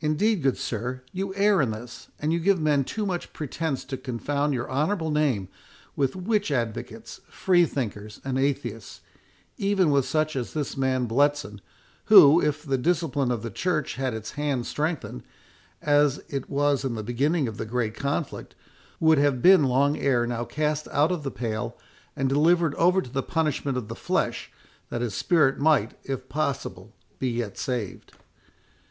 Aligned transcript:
Indeed, 0.00 0.42
good 0.42 0.56
sir, 0.56 1.02
you 1.12 1.34
err 1.34 1.60
in 1.60 1.72
this, 1.72 2.08
and 2.18 2.42
give 2.42 2.58
men 2.58 2.84
too 2.84 3.04
much 3.04 3.34
pretence 3.34 3.84
to 3.84 3.98
confound 3.98 4.54
your 4.54 4.70
honourable 4.70 5.10
name 5.10 5.48
with 5.94 6.16
witch 6.16 6.50
advocates, 6.50 7.20
free 7.28 7.66
thinkers, 7.66 8.18
and 8.24 8.38
atheists, 8.38 9.02
even 9.58 9.90
with 9.90 10.06
such 10.06 10.36
as 10.36 10.54
this 10.54 10.74
man 10.74 11.04
Bletson, 11.06 11.60
who, 12.06 12.40
if 12.40 12.64
the 12.64 12.78
discipline 12.78 13.30
of 13.30 13.42
the 13.42 13.50
church 13.50 13.96
had 13.96 14.14
its 14.14 14.30
hand 14.40 14.64
strengthened, 14.64 15.22
as 15.82 16.22
it 16.30 16.48
was 16.48 16.82
in 16.82 16.94
the 16.94 17.02
beginning 17.02 17.46
of 17.46 17.58
the 17.58 17.66
great 17.66 17.94
conflict, 17.94 18.54
would 19.00 19.18
have 19.18 19.42
been 19.42 19.64
long 19.64 19.98
ere 19.98 20.26
now 20.26 20.46
cast 20.46 20.88
out 20.88 21.12
of 21.12 21.24
the 21.24 21.30
pale, 21.30 21.76
and 22.16 22.30
delivered 22.30 22.74
over 22.76 23.02
to 23.02 23.10
the 23.10 23.22
punishment 23.22 23.76
of 23.76 23.88
the 23.88 23.94
flesh, 23.94 24.50
that 24.88 25.02
his 25.02 25.12
spirit 25.14 25.58
might, 25.58 25.92
if 26.04 26.26
possible, 26.30 26.94
be 27.18 27.28
yet 27.28 27.58
saved." 27.58 28.12